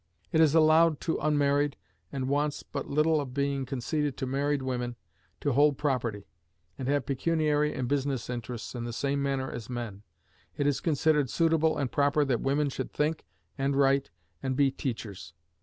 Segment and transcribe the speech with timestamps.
[0.31, 1.77] It is allowed to unmarried,
[2.11, 4.95] and wants but little of being conceded to married women
[5.41, 6.25] to hold property,
[6.75, 10.01] and have pecuniary and business interests in the same manner as men.
[10.57, 13.27] It is considered suitable and proper that women should think,
[13.59, 14.09] and write,
[14.41, 15.35] and be teachers.